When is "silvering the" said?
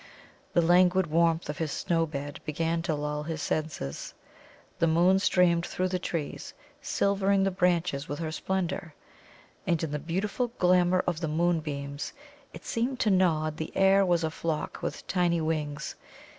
6.81-7.51